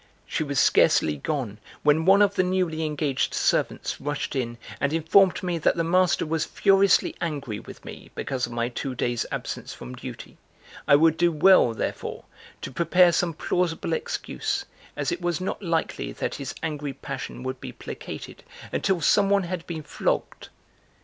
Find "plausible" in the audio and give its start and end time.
13.35-13.93